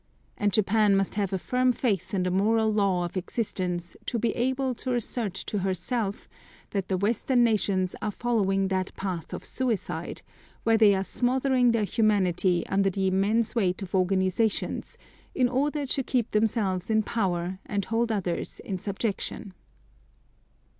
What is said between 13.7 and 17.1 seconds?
of organisations in order to keep themselves in